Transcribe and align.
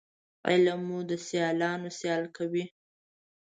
علم 0.47 0.79
مو 0.87 0.99
د 1.09 1.11
سیالانو 1.27 1.89
سیال 1.99 2.23
کوي 2.37 2.65